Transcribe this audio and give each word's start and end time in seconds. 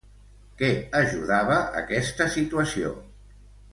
Què 0.61 0.69
ajudava 1.01 1.59
aquesta 1.81 2.29
situació? 2.39 2.95